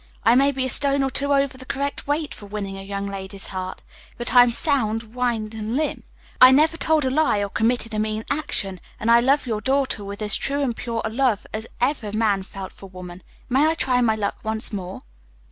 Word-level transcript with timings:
I 0.23 0.33
may 0.33 0.51
be 0.51 0.65
a 0.65 0.69
stone 0.69 1.03
or 1.03 1.11
two 1.11 1.31
over 1.31 1.59
the 1.59 1.63
correct 1.63 2.07
weight 2.07 2.33
for 2.33 2.47
winning 2.47 2.75
a 2.75 2.81
young 2.81 3.05
lady's 3.05 3.45
heart; 3.53 3.83
but 4.17 4.33
I'm 4.33 4.49
sound, 4.49 5.13
wind 5.13 5.53
and 5.53 5.75
limb. 5.77 6.01
I 6.41 6.49
never 6.51 6.75
told 6.75 7.05
a 7.05 7.11
lie, 7.11 7.37
or 7.37 7.49
committed 7.49 7.93
a 7.93 7.99
mean 7.99 8.25
action; 8.27 8.79
and 8.99 9.11
I 9.11 9.19
love 9.19 9.45
your 9.45 9.61
daughter 9.61 10.03
with 10.03 10.23
as 10.23 10.35
true 10.35 10.63
and 10.63 10.75
pure 10.75 11.03
a 11.05 11.11
love 11.11 11.45
as 11.53 11.67
ever 11.79 12.11
man 12.11 12.41
felt 12.41 12.71
for 12.71 12.89
woman. 12.89 13.21
May 13.47 13.67
I 13.67 13.75
try 13.75 14.01
my 14.01 14.15
luck 14.15 14.39
once 14.41 14.73
more?" 14.73 15.03